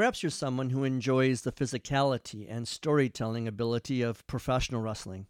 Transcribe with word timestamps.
Perhaps 0.00 0.22
you're 0.22 0.30
someone 0.30 0.70
who 0.70 0.82
enjoys 0.82 1.42
the 1.42 1.52
physicality 1.52 2.46
and 2.48 2.66
storytelling 2.66 3.46
ability 3.46 4.00
of 4.00 4.26
professional 4.26 4.80
wrestling. 4.80 5.26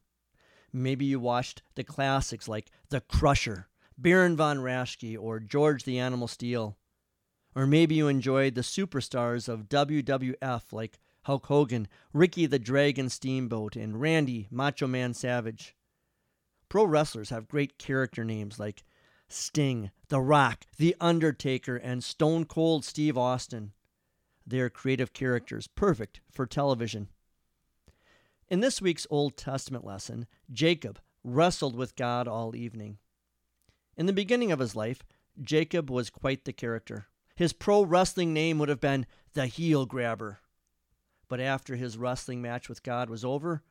Maybe 0.73 1.05
you 1.07 1.19
watched 1.19 1.63
the 1.75 1.83
classics 1.83 2.47
like 2.47 2.71
The 2.89 3.01
Crusher, 3.01 3.67
Baron 3.99 4.37
von 4.37 4.59
Raschke, 4.59 5.19
or 5.21 5.41
George 5.41 5.83
the 5.83 5.99
Animal 5.99 6.29
Steele. 6.29 6.79
Or 7.57 7.67
maybe 7.67 7.97
you 7.97 8.07
enjoyed 8.07 8.55
the 8.55 8.61
superstars 8.61 9.49
of 9.49 9.69
WWF 9.69 10.73
like 10.73 11.01
Hulk 11.23 11.47
Hogan, 11.47 11.89
Ricky 12.13 12.47
the 12.47 12.61
Dragon 12.61 13.09
Steamboat, 13.09 13.75
and 13.75 14.01
Randy 14.01 14.47
Macho 14.53 14.87
Man 14.87 15.15
Savage. 15.15 15.75
Pro 16.69 16.85
wrestlers 16.85 17.31
have 17.31 17.49
great 17.49 17.77
character 17.77 18.23
names 18.23 18.61
like 18.61 18.85
Sting, 19.29 19.91
The 20.11 20.21
Rock, 20.21 20.65
The 20.77 20.95
Undertaker, 21.01 21.75
and 21.75 22.05
Stone 22.05 22.45
Cold 22.45 22.85
Steve 22.85 23.19
Austin. 23.19 23.73
They 24.51 24.59
are 24.59 24.69
creative 24.69 25.13
characters, 25.13 25.69
perfect 25.69 26.21
for 26.29 26.45
television. 26.45 27.07
In 28.49 28.59
this 28.59 28.83
week's 28.83 29.07
Old 29.09 29.37
Testament 29.37 29.85
lesson, 29.85 30.27
Jacob 30.53 30.99
wrestled 31.23 31.77
with 31.77 31.95
God 31.95 32.27
all 32.27 32.57
evening. 32.57 32.99
In 33.97 34.07
the 34.07 34.13
beginning 34.13 34.51
of 34.51 34.59
his 34.59 34.75
life, 34.75 35.05
Jacob 35.41 35.89
was 35.89 36.11
quite 36.11 36.45
the 36.45 36.53
character. 36.53 37.07
His 37.37 37.53
pro 37.53 37.85
wrestling 37.85 38.35
name 38.35 38.59
would 38.59 38.69
have 38.69 38.81
been 38.81 39.07
the 39.35 39.47
Heel 39.47 39.87
Grabber. 39.87 40.41
But 41.29 41.39
after 41.39 41.77
his 41.77 41.97
wrestling 41.97 42.43
match 42.43 42.69
with 42.69 42.83
God 42.83 43.09
was 43.09 43.25
over, 43.25 43.63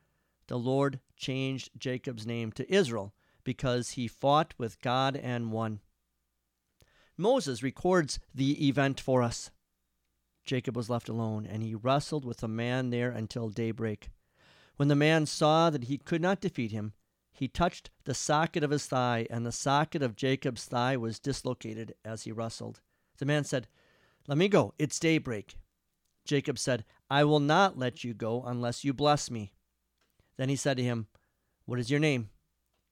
the 0.46 0.58
Lord 0.58 1.00
changed 1.14 1.72
Jacob's 1.76 2.26
name 2.26 2.52
to 2.52 2.74
Israel 2.74 3.12
because 3.44 3.90
he 3.90 4.08
fought 4.08 4.54
with 4.56 4.80
God 4.80 5.14
and 5.14 5.52
won. 5.52 5.80
Moses 7.18 7.62
records 7.62 8.18
the 8.34 8.66
event 8.66 8.98
for 8.98 9.22
us. 9.22 9.50
Jacob 10.44 10.76
was 10.76 10.90
left 10.90 11.08
alone, 11.08 11.46
and 11.46 11.62
he 11.62 11.74
wrestled 11.74 12.24
with 12.24 12.42
a 12.42 12.48
man 12.48 12.90
there 12.90 13.10
until 13.10 13.48
daybreak. 13.48 14.10
When 14.76 14.88
the 14.88 14.96
man 14.96 15.26
saw 15.26 15.70
that 15.70 15.84
he 15.84 15.98
could 15.98 16.22
not 16.22 16.40
defeat 16.40 16.72
him, 16.72 16.94
he 17.32 17.48
touched 17.48 17.90
the 18.04 18.14
socket 18.14 18.64
of 18.64 18.70
his 18.70 18.86
thigh, 18.86 19.26
and 19.30 19.46
the 19.46 19.52
socket 19.52 20.02
of 20.02 20.16
Jacob's 20.16 20.64
thigh 20.64 20.96
was 20.96 21.18
dislocated 21.18 21.94
as 22.04 22.24
he 22.24 22.32
wrestled. 22.32 22.80
The 23.18 23.26
man 23.26 23.44
said, 23.44 23.68
Let 24.26 24.38
me 24.38 24.48
go, 24.48 24.74
it's 24.78 24.98
daybreak. 24.98 25.54
Jacob 26.24 26.58
said, 26.58 26.84
I 27.08 27.24
will 27.24 27.40
not 27.40 27.78
let 27.78 28.04
you 28.04 28.14
go 28.14 28.42
unless 28.42 28.84
you 28.84 28.92
bless 28.92 29.30
me. 29.30 29.52
Then 30.36 30.48
he 30.48 30.56
said 30.56 30.76
to 30.76 30.82
him, 30.82 31.06
What 31.64 31.78
is 31.78 31.90
your 31.90 32.00
name? 32.00 32.30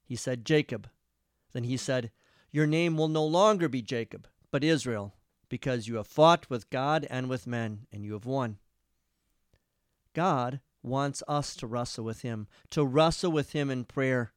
He 0.04 0.16
said, 0.16 0.44
Jacob. 0.44 0.88
Then 1.52 1.64
he 1.64 1.76
said, 1.76 2.10
Your 2.50 2.66
name 2.66 2.96
will 2.96 3.08
no 3.08 3.24
longer 3.24 3.68
be 3.68 3.82
Jacob, 3.82 4.26
but 4.50 4.64
Israel, 4.64 5.14
because 5.48 5.88
you 5.88 5.96
have 5.96 6.06
fought 6.06 6.48
with 6.50 6.70
God 6.70 7.06
and 7.10 7.28
with 7.28 7.46
men, 7.46 7.86
and 7.92 8.04
you 8.04 8.12
have 8.12 8.26
won. 8.26 8.58
God 10.14 10.60
wants 10.82 11.22
us 11.28 11.54
to 11.56 11.66
wrestle 11.66 12.04
with 12.04 12.22
Him, 12.22 12.48
to 12.70 12.84
wrestle 12.84 13.32
with 13.32 13.52
Him 13.52 13.70
in 13.70 13.84
prayer. 13.84 14.32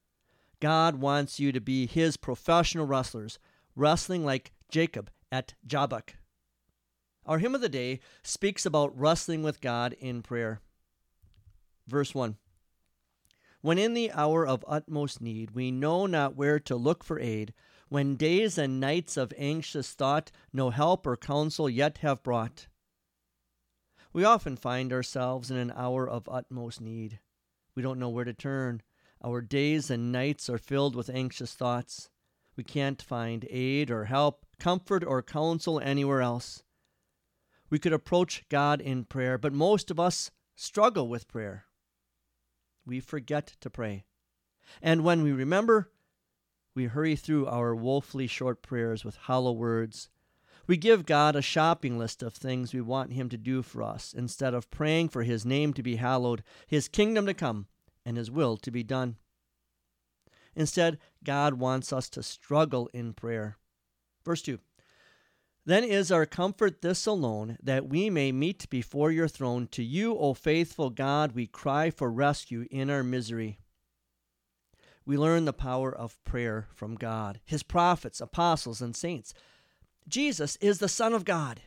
God 0.60 0.96
wants 0.96 1.40
you 1.40 1.52
to 1.52 1.62
be 1.62 1.88
His 1.88 2.18
professional 2.18 2.86
wrestlers, 2.86 3.40
wrestling 3.76 4.26
like 4.26 4.52
Jacob 4.70 5.10
at 5.32 5.54
Jabbok. 5.66 6.16
Our 7.26 7.40
hymn 7.40 7.56
of 7.56 7.62
the 7.62 7.70
day 7.70 8.00
speaks 8.24 8.66
about 8.66 8.98
wrestling 8.98 9.44
with 9.44 9.62
God 9.62 9.94
in 9.94 10.22
prayer. 10.22 10.62
Verse 11.88 12.16
1 12.16 12.36
When 13.62 13.78
in 13.78 13.94
the 13.94 14.12
hour 14.12 14.46
of 14.46 14.66
utmost 14.68 15.22
need 15.22 15.52
we 15.52 15.72
know 15.72 16.06
not 16.06 16.36
where 16.36 16.60
to 16.60 16.76
look 16.76 17.04
for 17.04 17.20
aid, 17.20 17.54
when 17.92 18.16
days 18.16 18.58
and 18.58 18.80
nights 18.80 19.18
of 19.18 19.34
anxious 19.38 19.92
thought 19.92 20.32
no 20.54 20.70
help 20.70 21.06
or 21.06 21.18
counsel 21.18 21.70
yet 21.70 21.98
have 21.98 22.24
brought. 22.24 22.68
We 24.14 24.24
often 24.24 24.56
find 24.56 24.94
ourselves 24.94 25.52
in 25.52 25.58
an 25.58 25.74
hour 25.76 26.08
of 26.08 26.30
utmost 26.30 26.80
need. 26.80 27.20
We 27.76 27.84
don't 27.84 28.00
know 28.00 28.08
where 28.08 28.24
to 28.24 28.34
turn. 28.34 28.82
Our 29.22 29.42
days 29.42 29.92
and 29.92 30.10
nights 30.10 30.50
are 30.50 30.58
filled 30.58 30.96
with 30.96 31.10
anxious 31.10 31.54
thoughts. 31.54 32.10
We 32.56 32.64
can't 32.64 33.02
find 33.02 33.46
aid 33.50 33.92
or 33.92 34.06
help, 34.06 34.46
comfort 34.58 35.04
or 35.04 35.22
counsel 35.22 35.78
anywhere 35.82 36.22
else. 36.22 36.64
We 37.70 37.78
could 37.78 37.92
approach 37.92 38.46
God 38.48 38.80
in 38.80 39.04
prayer, 39.04 39.38
but 39.38 39.52
most 39.52 39.92
of 39.92 40.00
us 40.00 40.32
struggle 40.56 41.10
with 41.10 41.28
prayer. 41.28 41.66
We 42.86 43.02
forget 43.02 43.58
to 43.60 43.70
pray. 43.70 44.06
And 44.82 45.04
when 45.04 45.24
we 45.24 45.34
remember, 45.34 45.92
we 46.74 46.86
hurry 46.86 47.16
through 47.16 47.48
our 47.48 47.76
woefully 47.76 48.28
short 48.28 48.62
prayers 48.62 49.04
with 49.04 49.16
hollow 49.16 49.52
words. 49.52 50.10
We 50.68 50.78
give 50.78 51.06
God 51.06 51.36
a 51.36 51.42
shopping 51.42 51.98
list 51.98 52.24
of 52.24 52.34
things 52.34 52.74
we 52.74 52.82
want 52.82 53.14
Him 53.14 53.28
to 53.30 53.38
do 53.38 53.62
for 53.62 53.84
us 53.84 54.14
instead 54.14 54.54
of 54.54 54.70
praying 54.70 55.10
for 55.10 55.24
His 55.24 55.46
name 55.46 55.74
to 55.74 55.84
be 55.84 55.98
hallowed, 55.98 56.44
His 56.68 56.88
kingdom 56.88 57.26
to 57.26 57.34
come, 57.34 57.68
and 58.06 58.16
His 58.16 58.32
will 58.32 58.58
to 58.58 58.72
be 58.72 58.84
done. 58.84 59.18
Instead, 60.56 60.98
God 61.24 61.56
wants 61.56 61.92
us 61.92 62.10
to 62.10 62.24
struggle 62.24 62.90
in 62.94 63.14
prayer. 63.14 63.58
Verse 64.24 64.42
2 64.42 64.60
Then 65.66 65.84
is 65.84 66.12
our 66.12 66.26
comfort 66.26 66.82
this 66.82 67.06
alone, 67.06 67.58
that 67.62 67.88
we 67.88 68.10
may 68.10 68.32
meet 68.32 68.70
before 68.70 69.12
your 69.12 69.28
throne. 69.28 69.68
To 69.72 69.84
you, 69.84 70.18
O 70.18 70.34
faithful 70.34 70.90
God, 70.90 71.34
we 71.34 71.48
cry 71.48 71.90
for 71.90 72.12
rescue 72.12 72.66
in 72.70 72.90
our 72.90 73.04
misery. 73.04 73.60
We 75.12 75.18
learn 75.18 75.44
the 75.44 75.52
power 75.52 75.94
of 75.94 76.24
prayer 76.24 76.70
from 76.74 76.96
God, 76.96 77.42
his 77.44 77.64
prophets, 77.64 78.22
apostles, 78.22 78.82
and 78.82 78.96
saints. 78.96 79.34
Jesus 80.08 80.56
is 80.62 80.80
the 80.80 80.88
Son 80.88 81.12
of 81.12 81.26
God, 81.26 81.64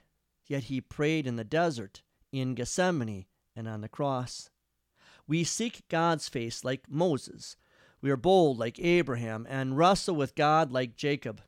yet 0.46 0.62
he 0.62 0.80
prayed 0.80 1.26
in 1.26 1.36
the 1.36 1.44
desert, 1.44 2.00
in 2.32 2.54
Gethsemane, 2.54 3.26
and 3.54 3.68
on 3.68 3.82
the 3.82 3.88
cross. 3.90 4.48
We 5.26 5.44
seek 5.44 5.86
God's 5.90 6.26
face 6.26 6.64
like 6.64 6.88
Moses. 6.88 7.58
We 8.00 8.10
are 8.10 8.16
bold 8.16 8.56
like 8.56 8.80
Abraham 8.80 9.46
and 9.46 9.76
wrestle 9.76 10.16
with 10.16 10.34
God 10.34 10.72
like 10.72 10.96
Jacob. 10.96 11.42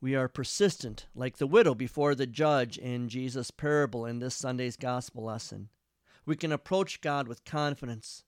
We 0.00 0.14
are 0.14 0.28
persistent 0.28 1.08
like 1.14 1.36
the 1.36 1.46
widow 1.46 1.74
before 1.74 2.14
the 2.14 2.26
judge 2.26 2.78
in 2.78 3.10
Jesus' 3.10 3.50
parable 3.50 4.06
in 4.06 4.18
this 4.18 4.34
Sunday's 4.34 4.78
gospel 4.78 5.24
lesson. 5.24 5.68
We 6.24 6.36
can 6.36 6.52
approach 6.52 7.02
God 7.02 7.28
with 7.28 7.44
confidence. 7.44 8.24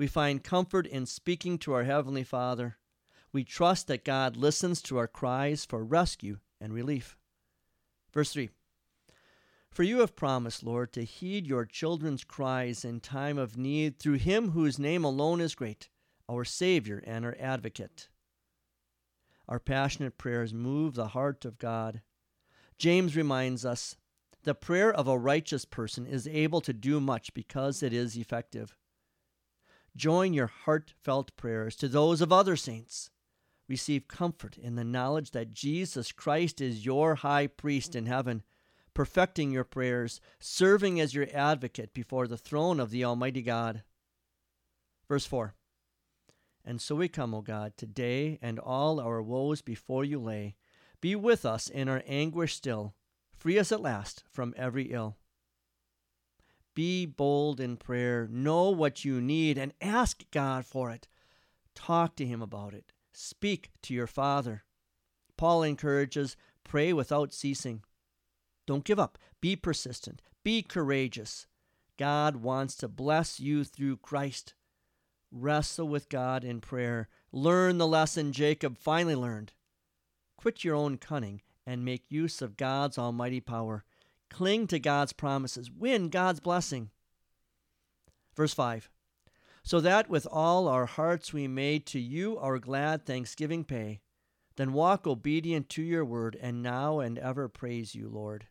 We 0.00 0.06
find 0.06 0.42
comfort 0.42 0.86
in 0.86 1.04
speaking 1.04 1.58
to 1.58 1.74
our 1.74 1.84
Heavenly 1.84 2.24
Father. 2.24 2.78
We 3.34 3.44
trust 3.44 3.86
that 3.88 4.02
God 4.02 4.34
listens 4.34 4.80
to 4.80 4.96
our 4.96 5.06
cries 5.06 5.66
for 5.66 5.84
rescue 5.84 6.38
and 6.58 6.72
relief. 6.72 7.18
Verse 8.10 8.32
3 8.32 8.48
For 9.70 9.82
you 9.82 9.98
have 9.98 10.16
promised, 10.16 10.62
Lord, 10.62 10.94
to 10.94 11.04
heed 11.04 11.46
your 11.46 11.66
children's 11.66 12.24
cries 12.24 12.82
in 12.82 13.00
time 13.00 13.36
of 13.36 13.58
need 13.58 13.98
through 13.98 14.14
him 14.14 14.52
whose 14.52 14.78
name 14.78 15.04
alone 15.04 15.38
is 15.38 15.54
great, 15.54 15.90
our 16.30 16.46
Savior 16.46 17.04
and 17.06 17.26
our 17.26 17.36
Advocate. 17.38 18.08
Our 19.46 19.60
passionate 19.60 20.16
prayers 20.16 20.54
move 20.54 20.94
the 20.94 21.08
heart 21.08 21.44
of 21.44 21.58
God. 21.58 22.00
James 22.78 23.16
reminds 23.16 23.66
us 23.66 23.96
the 24.44 24.54
prayer 24.54 24.90
of 24.90 25.08
a 25.08 25.18
righteous 25.18 25.66
person 25.66 26.06
is 26.06 26.26
able 26.26 26.62
to 26.62 26.72
do 26.72 27.00
much 27.00 27.34
because 27.34 27.82
it 27.82 27.92
is 27.92 28.16
effective. 28.16 28.74
Join 29.96 30.32
your 30.32 30.46
heartfelt 30.46 31.36
prayers 31.36 31.76
to 31.76 31.88
those 31.88 32.20
of 32.20 32.32
other 32.32 32.56
saints. 32.56 33.10
Receive 33.68 34.08
comfort 34.08 34.56
in 34.58 34.74
the 34.74 34.84
knowledge 34.84 35.30
that 35.30 35.52
Jesus 35.52 36.10
Christ 36.10 36.60
is 36.60 36.84
your 36.84 37.16
high 37.16 37.46
priest 37.46 37.94
in 37.94 38.06
heaven, 38.06 38.42
perfecting 38.94 39.52
your 39.52 39.64
prayers, 39.64 40.20
serving 40.40 41.00
as 41.00 41.14
your 41.14 41.28
advocate 41.32 41.94
before 41.94 42.26
the 42.26 42.36
throne 42.36 42.80
of 42.80 42.90
the 42.90 43.04
Almighty 43.04 43.42
God. 43.42 43.82
Verse 45.08 45.24
4 45.24 45.54
And 46.64 46.80
so 46.80 46.96
we 46.96 47.08
come, 47.08 47.32
O 47.32 47.42
God, 47.42 47.76
today, 47.76 48.38
and 48.42 48.58
all 48.58 48.98
our 48.98 49.22
woes 49.22 49.62
before 49.62 50.04
you 50.04 50.18
lay. 50.18 50.56
Be 51.00 51.14
with 51.14 51.46
us 51.46 51.68
in 51.68 51.88
our 51.88 52.02
anguish 52.06 52.56
still. 52.56 52.94
Free 53.32 53.58
us 53.58 53.70
at 53.72 53.80
last 53.80 54.24
from 54.30 54.52
every 54.56 54.92
ill. 54.92 55.16
Be 56.80 57.04
bold 57.04 57.60
in 57.60 57.76
prayer. 57.76 58.26
Know 58.32 58.70
what 58.70 59.04
you 59.04 59.20
need 59.20 59.58
and 59.58 59.74
ask 59.82 60.24
God 60.30 60.64
for 60.64 60.90
it. 60.90 61.08
Talk 61.74 62.16
to 62.16 62.24
Him 62.24 62.40
about 62.40 62.72
it. 62.72 62.94
Speak 63.12 63.70
to 63.82 63.92
your 63.92 64.06
Father. 64.06 64.64
Paul 65.36 65.62
encourages 65.62 66.38
pray 66.64 66.94
without 66.94 67.34
ceasing. 67.34 67.82
Don't 68.66 68.82
give 68.82 68.98
up. 68.98 69.18
Be 69.42 69.56
persistent. 69.56 70.22
Be 70.42 70.62
courageous. 70.62 71.46
God 71.98 72.36
wants 72.36 72.76
to 72.76 72.88
bless 72.88 73.38
you 73.38 73.62
through 73.62 73.98
Christ. 73.98 74.54
Wrestle 75.30 75.86
with 75.86 76.08
God 76.08 76.44
in 76.44 76.62
prayer. 76.62 77.10
Learn 77.30 77.76
the 77.76 77.86
lesson 77.86 78.32
Jacob 78.32 78.78
finally 78.78 79.14
learned. 79.14 79.52
Quit 80.38 80.64
your 80.64 80.76
own 80.76 80.96
cunning 80.96 81.42
and 81.66 81.84
make 81.84 82.10
use 82.10 82.40
of 82.40 82.56
God's 82.56 82.96
almighty 82.96 83.40
power. 83.40 83.84
Cling 84.30 84.68
to 84.68 84.78
God's 84.78 85.12
promises. 85.12 85.70
Win 85.70 86.08
God's 86.08 86.40
blessing. 86.40 86.90
Verse 88.34 88.54
5 88.54 88.88
So 89.62 89.80
that 89.80 90.08
with 90.08 90.26
all 90.30 90.68
our 90.68 90.86
hearts 90.86 91.32
we 91.32 91.46
may 91.48 91.78
to 91.80 92.00
you 92.00 92.38
our 92.38 92.58
glad 92.58 93.04
thanksgiving 93.04 93.64
pay, 93.64 94.00
then 94.56 94.72
walk 94.72 95.06
obedient 95.06 95.68
to 95.70 95.82
your 95.82 96.04
word, 96.04 96.36
and 96.40 96.62
now 96.62 97.00
and 97.00 97.18
ever 97.18 97.48
praise 97.48 97.94
you, 97.94 98.08
Lord. 98.08 98.46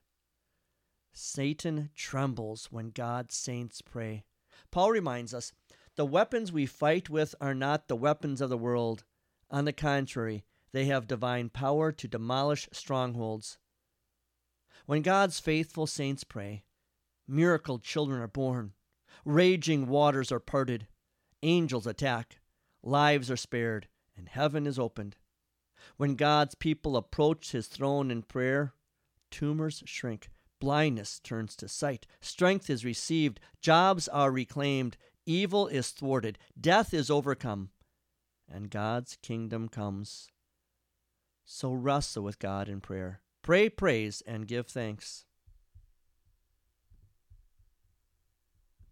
Satan 1.14 1.90
trembles 1.96 2.72
when 2.72 2.92
God's 2.92 3.36
saints 3.36 3.82
pray. 3.82 4.24
Paul 4.72 4.92
reminds 4.92 5.34
us 5.34 5.52
the 5.96 6.06
weapons 6.06 6.52
we 6.52 6.66
fight 6.66 7.10
with 7.10 7.36
are 7.42 7.56
not 7.56 7.88
the 7.88 7.96
weapons 7.96 8.42
of 8.42 8.50
the 8.50 8.58
world. 8.58 9.04
On 9.50 9.66
the 9.66 9.74
contrary, 9.74 10.46
they 10.72 10.86
have 10.86 11.08
divine 11.08 11.50
power 11.50 11.92
to 11.92 12.08
demolish 12.08 12.70
strongholds. 12.72 13.58
When 14.86 15.02
God's 15.02 15.40
faithful 15.40 15.88
saints 15.88 16.24
pray, 16.24 16.64
miracle 17.28 17.80
children 17.80 18.22
are 18.22 18.28
born, 18.28 18.74
raging 19.24 19.88
waters 19.88 20.32
are 20.32 20.40
parted, 20.40 20.88
angels 21.44 21.86
attack, 21.86 22.40
lives 22.82 23.30
are 23.30 23.38
spared, 23.38 23.88
and 24.18 24.30
heaven 24.30 24.66
is 24.66 24.80
opened. 24.80 25.16
When 25.98 26.16
God's 26.16 26.56
people 26.56 26.98
approach 26.98 27.52
his 27.52 27.68
throne 27.68 28.12
in 28.12 28.24
prayer, 28.24 28.74
tumors 29.32 29.84
shrink, 29.86 30.30
blindness 30.60 31.20
turns 31.20 31.56
to 31.58 31.68
sight, 31.68 32.06
strength 32.22 32.70
is 32.70 32.84
received, 32.84 33.40
jobs 33.62 34.08
are 34.08 34.32
reclaimed, 34.32 34.98
evil 35.26 35.68
is 35.68 35.90
thwarted, 35.90 36.38
death 36.60 36.94
is 36.94 37.10
overcome, 37.10 37.70
and 38.52 38.70
God's 38.70 39.18
kingdom 39.22 39.70
comes. 39.70 40.30
So 41.46 41.72
wrestle 41.72 42.24
with 42.24 42.40
God 42.40 42.68
in 42.68 42.82
prayer. 42.82 43.22
Pray 43.50 43.68
praise 43.68 44.22
and 44.28 44.48
give 44.48 44.68
thanks. 44.68 45.26